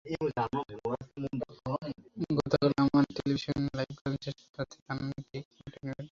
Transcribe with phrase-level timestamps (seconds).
[2.37, 5.93] গতকাল আমার টেলিভিশনের লাইভ গান শেষ করে রাতে গানটিতে কণ্ঠ দিই।